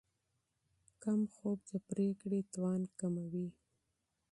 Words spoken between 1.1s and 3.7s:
خوب د پرېکړې توان کموي.